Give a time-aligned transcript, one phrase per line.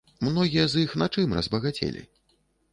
[0.27, 2.05] Многія з іх на чым разбагацелі?